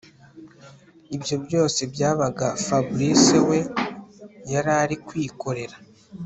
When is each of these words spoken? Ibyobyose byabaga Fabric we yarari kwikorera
Ibyobyose 1.15 1.81
byabaga 1.93 2.47
Fabric 2.65 3.23
we 3.47 3.59
yarari 4.51 4.95
kwikorera 5.07 5.75